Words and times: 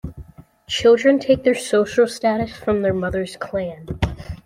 Children 0.65 1.19
take 1.19 1.43
their 1.43 1.53
social 1.53 2.07
status 2.07 2.51
from 2.57 2.81
their 2.81 2.91
mother's 2.91 3.35
clan. 3.37 3.85